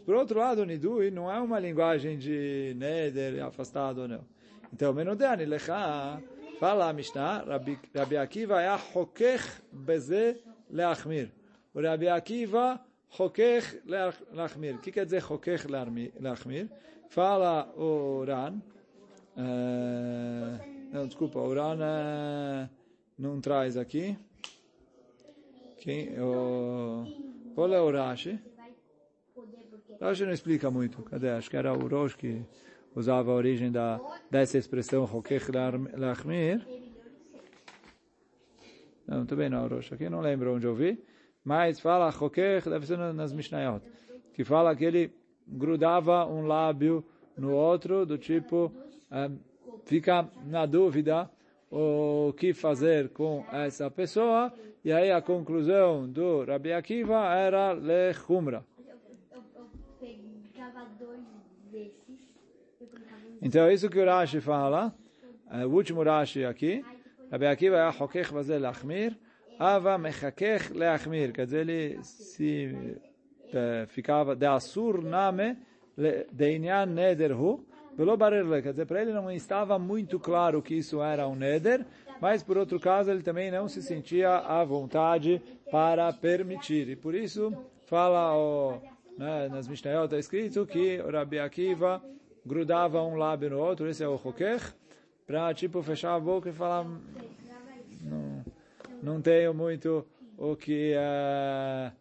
Por 0.07 0.15
outro 0.15 0.39
lado, 0.39 0.65
Nidui 0.65 1.11
não 1.11 1.29
é 1.29 1.41
uma 1.41 1.59
linguagem 1.59 2.17
de 2.17 2.75
Neder, 2.77 3.45
afastado 3.45 4.03
ou 4.03 4.07
não. 4.07 4.25
Então, 4.73 4.93
Menudani 4.93 5.45
Lecha, 5.45 6.23
fala 6.61 6.91
a 6.91 6.93
Mishnah, 6.93 7.39
Rabbi, 7.39 7.77
Rabbi 7.93 8.17
Akiva 8.17 8.63
é 8.63 8.73
Hokech 8.73 9.61
Beze 9.73 10.41
Leachmir. 10.71 11.29
O 11.75 11.81
Rabbi 11.81 12.07
Akiva 12.07 12.81
Hokech 13.19 13.83
Leachmir. 13.85 14.77
O 14.77 14.79
que 14.79 14.93
quer 14.93 15.07
dizer 15.07 15.25
Hokech 15.29 15.67
Leachmir? 15.67 16.71
Fala 17.09 17.69
o 17.77 18.23
Ran. 18.25 18.63
Uh, 19.37 20.82
não, 20.93 21.07
desculpa, 21.07 21.39
o 21.39 21.55
Ran 21.55 21.77
uh, 21.77 22.69
não 23.19 23.41
traz 23.41 23.77
aqui. 23.77 24.17
Quem, 25.81 26.21
o, 26.21 27.07
qual 27.55 27.73
é 27.73 27.81
o 27.81 27.91
Rashi? 27.91 28.39
Rashi 30.01 30.25
não 30.25 30.33
explica 30.33 30.71
muito. 30.71 31.03
Cadê? 31.03 31.31
Acho 31.31 31.49
que 31.49 31.57
era 31.57 31.73
o 31.73 31.89
Rosh 31.89 32.15
que 32.15 32.45
usava 32.95 33.31
a 33.31 33.35
origem 33.35 33.73
da, 33.73 34.01
dessa 34.31 34.59
expressão 34.59 35.05
Hokech 35.05 35.51
Lachmir. 35.97 36.65
Não, 39.07 39.25
também 39.25 39.49
não, 39.49 39.67
Rosh. 39.67 39.93
Aqui 39.93 40.09
não 40.11 40.21
lembro 40.21 40.55
onde 40.55 40.67
eu 40.67 40.75
vi. 40.75 41.03
Mas 41.43 41.81
fala 41.81 42.09
Hokech, 42.09 42.69
deve 42.69 42.87
ser 42.87 42.99
nas 42.99 43.33
Mishnayot. 43.33 43.85
Que 44.35 44.45
fala 44.45 44.77
que 44.77 44.85
ele 44.85 45.13
grudava 45.47 46.27
um 46.27 46.47
lábio 46.47 47.05
no 47.37 47.53
outro, 47.53 48.07
do 48.07 48.19
tipo, 48.19 48.73
um, 49.11 49.39
fica 49.85 50.29
na 50.47 50.67
dúvida 50.67 51.31
o 51.71 52.33
que 52.37 52.53
fazer 52.53 53.09
com 53.11 53.45
essa 53.51 53.91
pessoa, 53.91 54.53
e 54.85 54.93
aí 54.93 55.11
a 55.11 55.23
conclusão 55.23 56.09
do 56.09 56.45
Rabi 56.45 56.73
Akiva 56.73 57.35
era 57.35 57.73
lechumra. 57.73 58.65
Então 63.41 63.67
é 63.67 63.75
isso 63.75 63.89
que 63.89 63.99
o 63.99 64.05
Rashi 64.05 64.41
fala, 64.41 64.95
o 65.51 65.69
último 65.69 66.03
Rashi 66.03 66.45
aqui, 66.45 66.85
Rabi 67.31 67.47
Akiva 67.47 67.77
é 67.77 67.89
hokech 67.89 68.33
vazel 68.33 68.61
lachmir, 68.61 69.17
ava 69.59 69.97
mechakech 69.97 70.73
leachmir, 70.73 71.33
quer 71.33 71.47
dizer, 71.47 71.69
ele 71.69 72.03
se 72.03 73.01
ficava 73.89 74.37
de 74.37 74.47
asur 74.47 75.03
name 75.03 75.57
de 75.97 76.57
inyan 76.57 76.87
neder 76.87 77.33
hu, 77.33 77.65
pelo 77.97 78.17
quer 78.63 78.71
dizer, 78.71 78.87
para 78.87 79.03
ele 79.03 79.13
não 79.13 79.31
estava 79.31 79.79
muito 79.79 80.19
claro 80.19 80.63
que 80.63 80.75
isso 80.75 81.03
era 81.03 81.29
um 81.29 81.35
neder, 81.35 81.85
mas 82.21 82.43
por 82.43 82.57
outro 82.57 82.81
caso 82.81 83.11
ele 83.11 83.23
também 83.23 83.51
não 83.51 83.69
se 83.69 83.83
sentia 83.83 84.39
à 84.39 84.65
vontade 84.65 85.43
para 85.71 86.13
permitir. 86.13 86.89
E 86.89 86.97
por 86.97 87.15
isso 87.15 87.53
fala 87.87 88.37
o, 88.37 88.81
né, 89.19 89.49
nas 89.49 89.69
Mishnayot 89.69 90.05
está 90.05 90.19
escrito 90.19 90.65
que 90.67 91.01
o 91.01 91.11
Rabi 91.11 91.39
Akiva 91.39 92.03
grudava 92.45 93.03
um 93.03 93.17
lábio 93.17 93.51
no 93.51 93.59
outro, 93.59 93.89
esse 93.89 94.03
é 94.03 94.09
o 94.09 94.15
Hokech, 94.15 94.73
para 95.27 95.53
tipo 95.55 95.83
fechar 95.83 96.15
a 96.15 96.21
boca 96.21 96.49
e 96.49 96.53
falar 96.53 96.85
não, 98.03 98.45
não 99.03 99.21
tenho 99.21 99.53
muito 99.53 100.05
o 100.37 100.57
que 100.57 100.95
uh, 100.95 101.93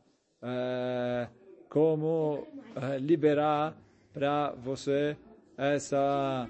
uh, 0.41 1.29
como 1.69 2.47
uh, 2.75 2.97
liberar 2.99 3.75
para 4.13 4.51
você 4.51 5.15
essa 5.57 6.49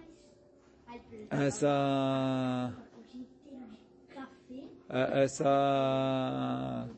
essa 1.30 2.74
essa 4.90 6.90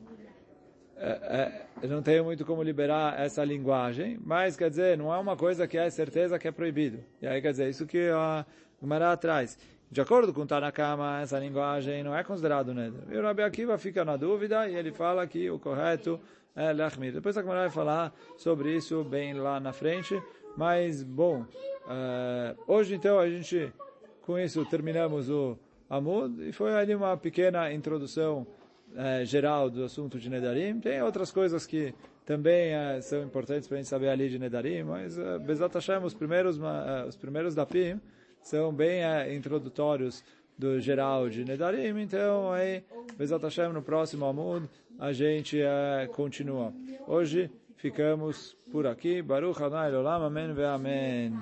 é, 0.98 1.66
é, 1.82 1.88
não 1.88 2.02
tenho 2.02 2.24
muito 2.24 2.46
como 2.46 2.64
liberar 2.64 3.20
essa 3.20 3.44
linguagem, 3.44 4.18
mas 4.24 4.56
quer 4.56 4.70
dizer, 4.70 4.98
não 4.98 5.14
é 5.14 5.18
uma 5.18 5.36
coisa 5.36 5.68
que 5.68 5.78
é 5.78 5.90
certeza 5.90 6.40
que 6.40 6.48
é 6.48 6.52
proibido. 6.52 7.04
E 7.22 7.28
aí 7.28 7.42
quer 7.42 7.52
dizer, 7.52 7.70
isso 7.70 7.86
que 7.86 8.10
a 8.10 8.46
Gemara 8.82 9.18
traz. 9.18 9.58
De 9.92 10.00
acordo 10.00 10.34
com 10.34 10.46
Tanakama, 10.46 11.20
essa 11.22 11.38
linguagem 11.38 12.04
não 12.04 12.16
é 12.16 12.24
considerado 12.24 12.74
neder. 12.74 13.04
E 13.12 13.18
o 13.18 13.22
Rabi 13.22 13.44
Akiva 13.44 13.78
fica 13.78 14.06
na 14.06 14.16
dúvida 14.16 14.68
e 14.70 14.76
ele 14.76 14.92
fala 14.92 15.28
que 15.28 15.50
o 15.52 15.60
correto 15.60 16.20
é 16.56 16.72
lachmir. 16.72 17.12
Depois 17.12 17.38
a 17.38 17.42
Gemara 17.42 17.62
vai 17.62 17.70
falar 17.70 18.14
sobre 18.38 18.76
isso 18.76 19.04
bem 19.04 19.34
lá 19.34 19.60
na 19.60 19.74
frente, 19.74 20.20
mas 20.56 21.04
bom, 21.04 21.46
uh, 21.86 22.64
hoje 22.68 22.96
então 22.96 23.20
a 23.20 23.30
gente 23.30 23.72
com 24.22 24.38
isso 24.40 24.66
terminamos 24.66 25.30
o 25.30 25.58
Amud 25.90 26.48
e 26.48 26.52
foi 26.52 26.74
ali 26.74 26.96
uma 26.96 27.16
pequena 27.18 27.72
introdução 27.72 28.48
é, 28.96 29.26
geral 29.26 29.70
do 29.70 29.84
assunto 29.84 30.20
de 30.20 30.30
Nedarim. 30.30 30.80
Tem 30.80 31.02
outras 31.02 31.32
coisas 31.32 31.66
que 31.66 31.94
também 32.26 32.74
é, 32.74 33.02
são 33.02 33.24
importantes 33.24 33.68
para 33.68 33.78
a 33.78 33.80
gente 33.80 33.90
saber 33.90 34.10
ali 34.10 34.30
de 34.30 34.40
Nedarim, 34.40 34.84
mas 34.84 35.18
é, 35.18 35.40
Bezat 35.40 35.74
Hashem, 35.74 36.04
os 36.04 36.14
primeiros, 36.14 36.60
é, 36.60 37.06
os 37.08 37.16
primeiros 37.16 37.56
Dapim 37.56 38.00
são 38.42 38.74
bem 38.74 39.02
introdutórios 39.36 40.24
do 40.58 40.80
geral 40.80 41.30
de 41.30 41.44
Nedarim, 41.44 42.00
então 42.00 42.52
aí, 42.52 42.84
Bezat 43.18 43.44
Hashem, 43.44 43.70
no 43.70 43.82
próximo 43.82 44.26
Amud, 44.26 44.70
a 45.00 45.12
gente 45.12 45.58
continua. 46.12 46.72
Hoje 47.08 47.50
ficamos 47.84 48.56
por 48.72 48.88
aqui. 48.88 49.22
Baruch 49.22 49.62
Adonai 49.62 49.94
Olam, 49.94 50.24
Amém 50.24 50.54
ve 50.54 50.64
Amém. 50.64 51.34